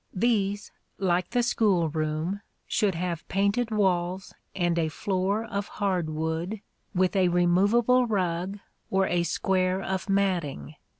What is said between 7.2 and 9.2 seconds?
removable rug or